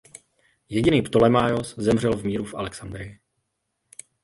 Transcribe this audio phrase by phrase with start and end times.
[0.69, 3.19] Jediný Ptolemaios zemřel v míru v Alexandrii.